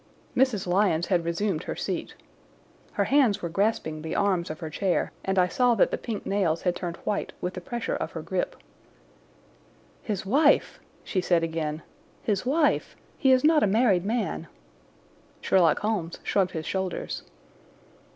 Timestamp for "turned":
6.75-6.97